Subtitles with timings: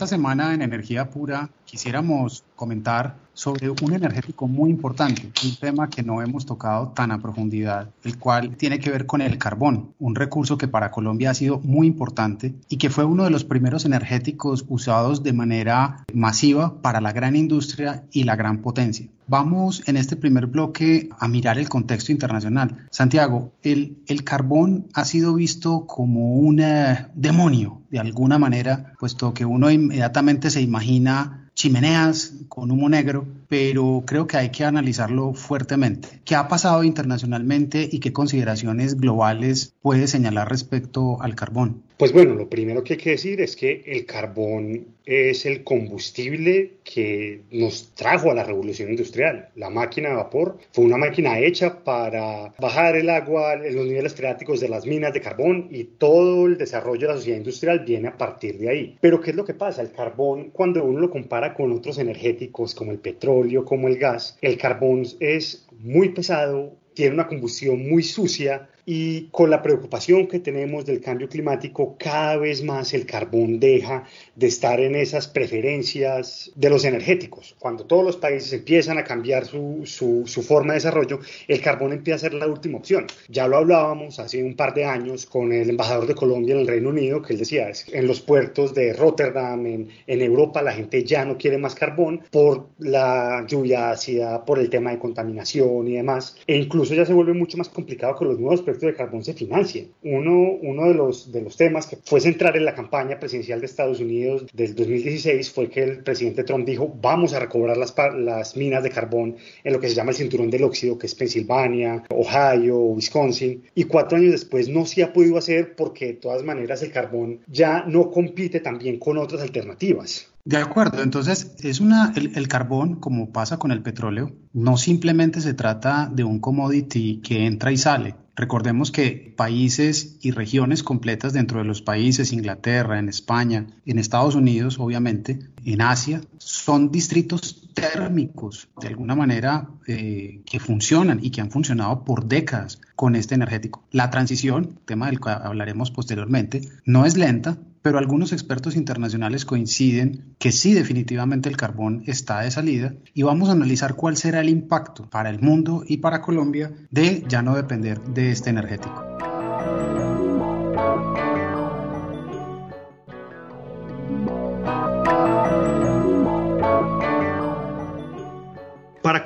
[0.00, 6.02] Esta semana en Energía Pura quisiéramos comentar sobre un energético muy importante, un tema que
[6.02, 10.14] no hemos tocado tan a profundidad, el cual tiene que ver con el carbón, un
[10.14, 13.84] recurso que para Colombia ha sido muy importante y que fue uno de los primeros
[13.84, 19.08] energéticos usados de manera masiva para la gran industria y la gran potencia.
[19.26, 22.88] Vamos en este primer bloque a mirar el contexto internacional.
[22.90, 29.32] Santiago, el, el carbón ha sido visto como un eh, demonio de alguna manera, puesto
[29.32, 35.34] que uno inmediatamente se imagina chimeneas con humo negro, pero creo que hay que analizarlo
[35.34, 36.22] fuertemente.
[36.24, 41.82] ¿Qué ha pasado internacionalmente y qué consideraciones globales puede señalar respecto al carbón?
[42.00, 46.78] Pues bueno, lo primero que hay que decir es que el carbón es el combustible
[46.82, 49.50] que nos trajo a la revolución industrial.
[49.54, 54.14] La máquina de vapor fue una máquina hecha para bajar el agua en los niveles
[54.14, 58.08] freáticos de las minas de carbón y todo el desarrollo de la sociedad industrial viene
[58.08, 58.96] a partir de ahí.
[59.02, 59.82] Pero ¿qué es lo que pasa?
[59.82, 64.38] El carbón, cuando uno lo compara con otros energéticos como el petróleo, como el gas,
[64.40, 70.40] el carbón es muy pesado, tiene una combustión muy sucia y con la preocupación que
[70.40, 74.02] tenemos del cambio climático, cada vez más el carbón deja
[74.34, 77.54] de estar en esas preferencias de los energéticos.
[77.60, 82.16] Cuando todos los países empiezan a cambiar su, su, forma de desarrollo, el carbón empieza
[82.16, 83.06] a ser la última opción.
[83.28, 86.66] Ya lo hablábamos hace un par de años con el embajador de Colombia en el
[86.66, 91.04] Reino Unido, que él decía, en los puertos de Rotterdam, en, en Europa, la gente
[91.04, 95.92] ya no quiere más carbón por la lluvia ácida, por el tema de contaminación y
[95.92, 96.34] demás.
[96.48, 99.88] E incluso ya se vuelve mucho más complicado con los nuevos de carbón se financie.
[100.02, 103.66] Uno, uno de, los, de los temas que fue central en la campaña presidencial de
[103.66, 108.56] Estados Unidos del 2016 fue que el presidente Trump dijo vamos a recobrar las, las
[108.56, 112.04] minas de carbón en lo que se llama el cinturón del óxido, que es Pensilvania,
[112.10, 116.82] Ohio, Wisconsin, y cuatro años después no se ha podido hacer porque de todas maneras
[116.82, 120.30] el carbón ya no compite también con otras alternativas.
[120.44, 125.40] De acuerdo, entonces es una, el, el, carbón, como pasa con el petróleo, no simplemente
[125.42, 128.14] se trata de un commodity que entra y sale.
[128.40, 134.34] Recordemos que países y regiones completas dentro de los países, Inglaterra, en España, en Estados
[134.34, 141.42] Unidos, obviamente, en Asia, son distritos térmicos, de alguna manera, eh, que funcionan y que
[141.42, 143.84] han funcionado por décadas con este energético.
[143.90, 150.34] La transición, tema del que hablaremos posteriormente, no es lenta, pero algunos expertos internacionales coinciden
[150.38, 154.48] que sí definitivamente el carbón está de salida y vamos a analizar cuál será el
[154.48, 159.10] impacto para el mundo y para Colombia de ya no depender de este energético.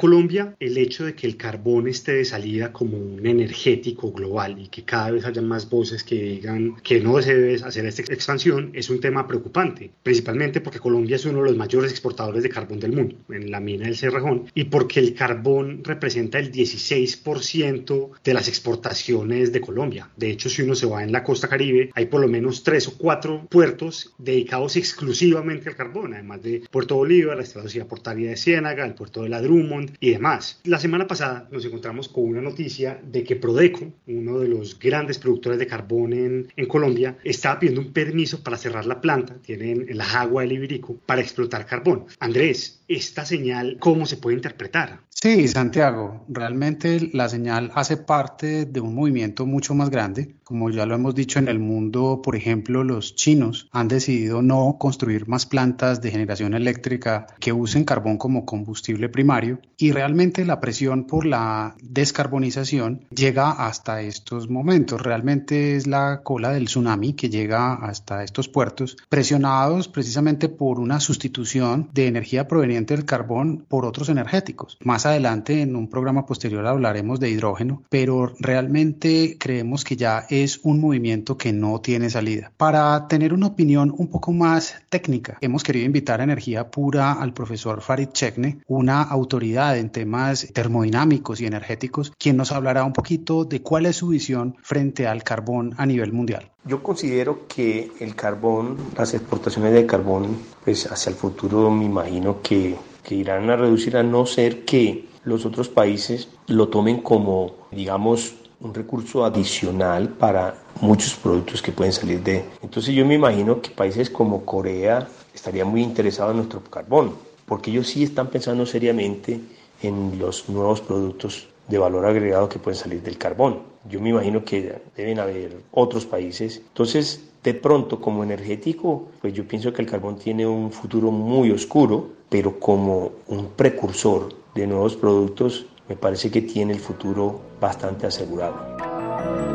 [0.05, 4.69] Colombia, el hecho de que el carbón esté de salida como un energético global y
[4.69, 8.71] que cada vez haya más voces que digan que no se debe hacer esta expansión
[8.75, 12.81] es un tema preocupante, principalmente porque Colombia es uno de los mayores exportadores de carbón
[12.81, 18.35] del mundo, en la mina del Cerrajón, y porque el carbón representa el 16% de
[18.35, 20.11] las exportaciones de Colombia.
[20.19, 22.89] De hecho, si uno se va en la costa caribe, hay por lo menos tres
[22.89, 28.37] o cuatro puertos dedicados exclusivamente al carbón, además de Puerto Bolívar, la Estación Portaria de
[28.37, 30.61] Ciénaga, el puerto de la Drummond, y demás.
[30.65, 35.19] La semana pasada nos encontramos con una noticia de que Prodeco, uno de los grandes
[35.19, 40.21] productores de carbón en, Colombia, estaba pidiendo un permiso para cerrar la planta, tienen la
[40.21, 42.07] agua del Ibirico, para explotar carbón.
[42.19, 45.01] Andrés, esta señal, ¿cómo se puede interpretar?
[45.09, 50.35] Sí, Santiago, realmente la señal hace parte de un movimiento mucho más grande.
[50.45, 54.77] Como ya lo hemos dicho en el mundo, por ejemplo, los chinos han decidido no
[54.79, 60.61] construir más plantas de generación eléctrica que usen carbón como combustible primario y realmente la
[60.61, 65.01] presión por la descarbonización llega hasta estos momentos.
[65.01, 71.01] Realmente es la cola del tsunami que llega hasta estos puertos, presionados precisamente por una
[71.01, 74.77] sustitución de energía proveniente del carbón por otros energéticos.
[74.83, 80.61] Más adelante, en un programa posterior, hablaremos de hidrógeno, pero realmente creemos que ya es
[80.65, 82.53] un movimiento que no tiene salida.
[82.57, 87.33] Para tener una opinión un poco más técnica, hemos querido invitar a Energía Pura al
[87.33, 93.45] profesor Farid Chekne, una autoridad en temas termodinámicos y energéticos, quien nos hablará un poquito
[93.45, 96.51] de cuál es su visión frente al carbón a nivel mundial.
[96.67, 102.41] Yo considero que el carbón, las exportaciones de carbón, pues hacia el futuro me imagino
[102.43, 107.55] que, que irán a reducir a no ser que los otros países lo tomen como,
[107.71, 112.45] digamos, un recurso adicional para muchos productos que pueden salir de.
[112.63, 117.15] Entonces yo me imagino que países como Corea estarían muy interesados en nuestro carbón,
[117.47, 119.41] porque ellos sí están pensando seriamente
[119.83, 123.61] en los nuevos productos de valor agregado que pueden salir del carbón.
[123.89, 126.63] Yo me imagino que deben haber otros países.
[126.69, 131.51] Entonces, de pronto, como energético, pues yo pienso que el carbón tiene un futuro muy
[131.51, 138.07] oscuro, pero como un precursor de nuevos productos, me parece que tiene el futuro bastante
[138.07, 139.54] asegurado.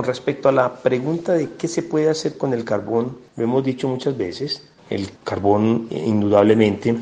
[0.00, 3.62] Con respecto a la pregunta de qué se puede hacer con el carbón, lo hemos
[3.62, 6.96] dicho muchas veces, el carbón indudablemente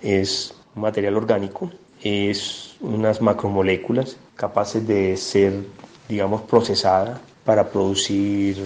[0.00, 5.64] es un material orgánico, es unas macromoléculas capaces de ser,
[6.08, 8.56] digamos, procesadas para producir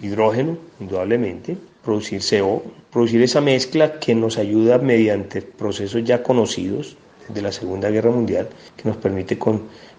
[0.00, 6.96] hidrógeno, indudablemente, producir CO, producir esa mezcla que nos ayuda mediante procesos ya conocidos
[7.28, 9.38] de la Segunda Guerra Mundial, que nos permite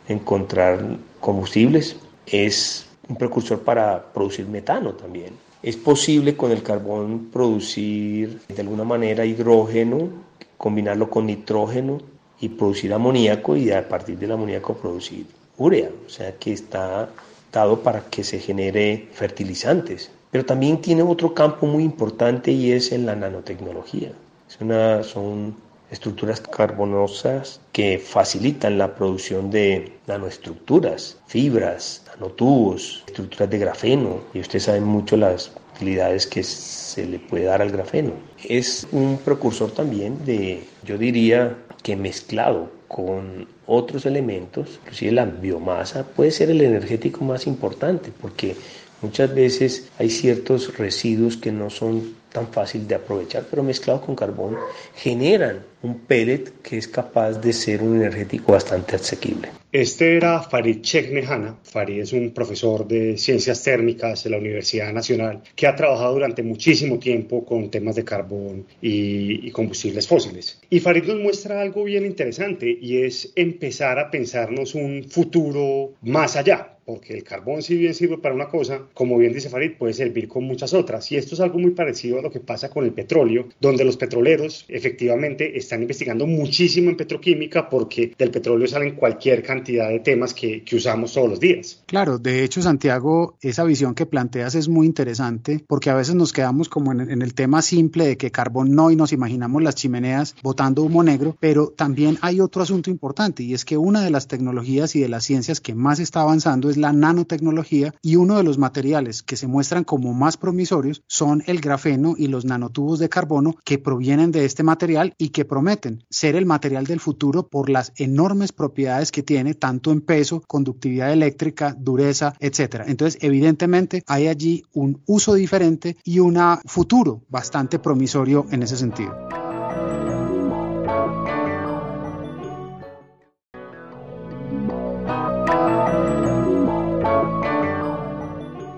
[0.10, 1.96] encontrar combustibles.
[2.26, 5.34] Es un precursor para producir metano también.
[5.64, 10.10] Es posible con el carbón producir de alguna manera hidrógeno,
[10.58, 12.00] combinarlo con nitrógeno
[12.40, 15.26] y producir amoníaco y a partir del amoníaco producir
[15.58, 15.90] urea.
[16.06, 17.10] O sea que está
[17.52, 20.10] dado para que se genere fertilizantes.
[20.32, 24.14] Pero también tiene otro campo muy importante y es en la nanotecnología.
[24.48, 25.56] Son
[25.92, 34.22] estructuras carbonosas que facilitan la producción de nanoestructuras, fibras, nanotubos, estructuras de grafeno.
[34.34, 38.14] Y ustedes saben mucho las utilidades que se le puede dar al grafeno.
[38.44, 46.04] Es un precursor también de, yo diría que mezclado con otros elementos, inclusive la biomasa,
[46.04, 48.56] puede ser el energético más importante porque
[49.02, 54.16] muchas veces hay ciertos residuos que no son tan fácil de aprovechar, pero mezclado con
[54.16, 54.58] carbón
[54.96, 59.50] generan un pellet que es capaz de ser un energético bastante asequible.
[59.72, 61.58] Este era Farid Cheknehana.
[61.64, 66.44] Farid es un profesor de ciencias térmicas de la Universidad Nacional que ha trabajado durante
[66.44, 70.60] muchísimo tiempo con temas de carbón y, y combustibles fósiles.
[70.70, 76.36] Y Farid nos muestra algo bien interesante y es empezar a pensarnos un futuro más
[76.36, 79.94] allá porque el carbón si bien sirve para una cosa, como bien dice Farid, puede
[79.94, 81.10] servir con muchas otras.
[81.12, 84.66] Y esto es algo muy parecido lo que pasa con el petróleo, donde los petroleros
[84.68, 90.64] efectivamente están investigando muchísimo en petroquímica porque del petróleo salen cualquier cantidad de temas que,
[90.64, 91.84] que usamos todos los días.
[91.86, 96.34] Claro, de hecho Santiago, esa visión que planteas es muy interesante porque a veces nos
[96.34, 99.76] quedamos como en, en el tema simple de que carbón no y nos imaginamos las
[99.76, 104.10] chimeneas botando humo negro, pero también hay otro asunto importante y es que una de
[104.10, 108.38] las tecnologías y de las ciencias que más está avanzando es la nanotecnología y uno
[108.38, 113.00] de los materiales que se muestran como más promisorios son el grafeno y los nanotubos
[113.00, 117.48] de carbono que provienen de este material y que prometen ser el material del futuro
[117.48, 122.86] por las enormes propiedades que tiene tanto en peso, conductividad eléctrica, dureza, etcétera.
[122.88, 126.32] Entonces, evidentemente hay allí un uso diferente y un
[126.66, 129.14] futuro bastante promisorio en ese sentido.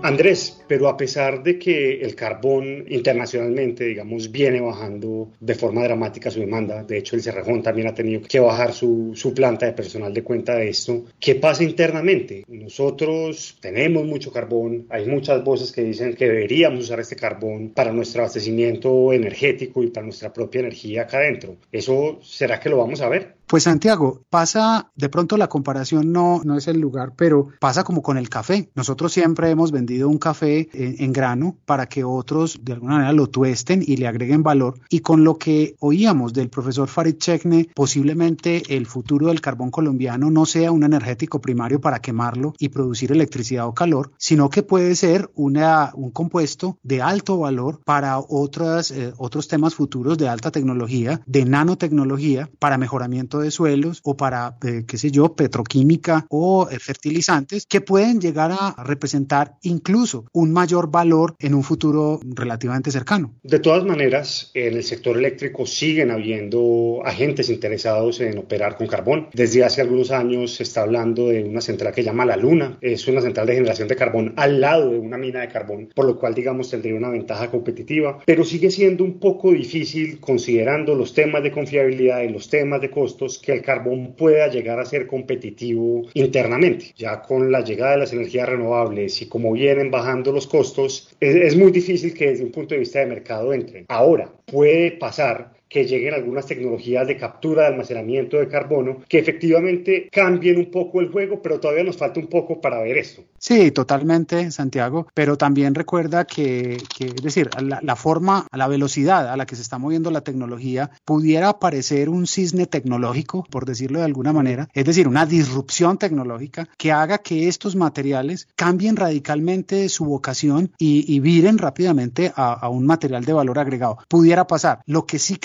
[0.04, 6.30] Andrés, pero a pesar de que el carbón internacionalmente, digamos, viene bajando de forma dramática
[6.30, 9.72] su demanda, de hecho el Cerrejón también ha tenido que bajar su, su planta de
[9.72, 12.44] personal de cuenta de esto, ¿qué pasa internamente?
[12.50, 17.94] Nosotros tenemos mucho carbón, hay muchas voces que dicen que deberíamos usar este carbón para
[17.94, 21.56] nuestro abastecimiento energético y para nuestra propia energía acá adentro.
[21.72, 23.36] ¿Eso será que lo vamos a ver?
[23.54, 28.02] Pues Santiago, pasa, de pronto la comparación no, no es el lugar, pero pasa como
[28.02, 28.72] con el café.
[28.74, 33.28] Nosotros siempre hemos vendido un café en, grano para que otros de alguna manera lo
[33.28, 34.80] tuesten y le agreguen valor.
[34.90, 40.32] Y con lo que oíamos del profesor Farid Chekne, posiblemente el futuro del carbón colombiano
[40.32, 44.96] no sea un energético primario para quemarlo y producir electricidad o calor, sino que puede
[44.96, 50.50] ser una, un compuesto de alto valor para otras, eh, otros temas futuros de alta
[50.50, 56.80] tecnología, de nanotecnología, para mejoramiento suelos o para, eh, qué sé yo, petroquímica o eh,
[56.80, 63.36] fertilizantes que pueden llegar a representar incluso un mayor valor en un futuro relativamente cercano.
[63.44, 69.30] De todas maneras, en el sector eléctrico siguen habiendo agentes interesados en operar con carbón.
[69.34, 72.78] Desde hace algunos años se está hablando de una central que llama La Luna.
[72.82, 76.06] Es una central de generación de carbón al lado de una mina de carbón, por
[76.06, 81.14] lo cual, digamos, tendría una ventaja competitiva, pero sigue siendo un poco difícil considerando los
[81.14, 85.08] temas de confiabilidad y los temas de costos que el carbón pueda llegar a ser
[85.08, 86.94] competitivo internamente.
[86.96, 91.56] Ya con la llegada de las energías renovables y como vienen bajando los costos, es,
[91.56, 93.86] muy difícil que desde un punto de vista de mercado entren.
[93.90, 100.08] Ahora, puede pasar que lleguen algunas tecnologías de captura de almacenamiento de carbono que efectivamente
[100.12, 103.24] cambien un poco el juego, pero todavía nos falta un poco para ver esto.
[103.40, 109.36] Sí, totalmente, Santiago, pero también recuerda que, es decir, la, la, forma, la velocidad a
[109.36, 114.06] la que se está moviendo la tecnología pudiera parecer un cisne tecnológico, por decirlo de
[114.06, 120.06] alguna manera, es decir, una disrupción tecnológica que haga que estos materiales cambien radicalmente su
[120.06, 123.98] vocación y, y viren rápidamente a, a un material de valor agregado.
[124.08, 124.84] Pudiera pasar.
[124.86, 125.38] Lo que sí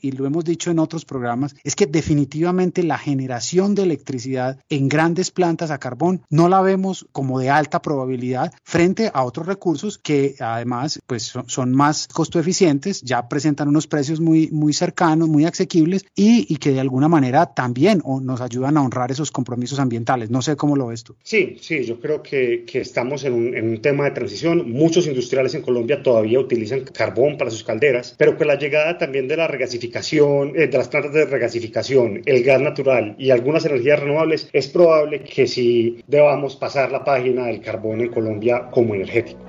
[0.00, 4.88] y lo hemos dicho en otros programas, es que definitivamente la generación de electricidad en
[4.88, 9.98] grandes plantas a carbón no la vemos como de alta probabilidad frente a otros recursos
[9.98, 15.28] que además pues son, son más costo eficientes, ya presentan unos precios muy, muy cercanos,
[15.28, 19.78] muy asequibles y, y que de alguna manera también nos ayudan a honrar esos compromisos
[19.80, 20.30] ambientales.
[20.30, 21.16] No sé cómo lo ves tú.
[21.22, 24.70] Sí, sí, yo creo que, que estamos en un, en un tema de transición.
[24.70, 29.28] Muchos industriales en Colombia todavía utilizan carbón para sus calderas, pero con la llegada también
[29.28, 34.48] de la eh, de las plantas de regasificación, el gas natural y algunas energías renovables,
[34.52, 39.40] es probable que sí debamos pasar la página del carbón en Colombia como energético.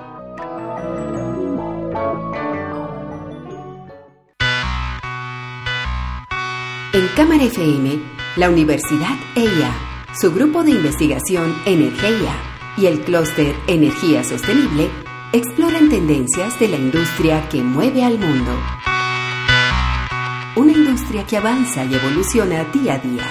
[6.93, 7.99] En Cámara FM,
[8.37, 9.75] la Universidad EIA,
[10.19, 12.33] su grupo de investigación Energía
[12.77, 14.89] y el clúster Energía Sostenible
[15.33, 18.51] exploran tendencias de la industria que mueve al mundo.
[20.55, 23.25] Una industria que avanza y evoluciona día a día.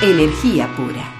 [0.00, 1.15] Energía pura.